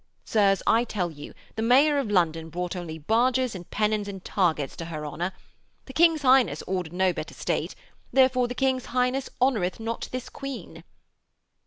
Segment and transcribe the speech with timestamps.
[0.25, 4.75] Sirs, I tell you the Mayor of London brought only barges and pennons and targets
[4.77, 5.31] to her honour.
[5.85, 7.75] The King's Highness ordered no better state;
[8.11, 10.83] therefore the King's Highness honoureth not this Queen.'